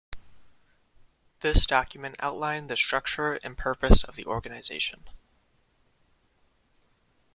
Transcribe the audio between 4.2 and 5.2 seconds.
organization.